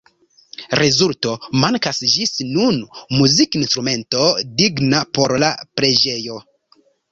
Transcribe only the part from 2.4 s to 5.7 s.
nun muzikinstrumento digna por la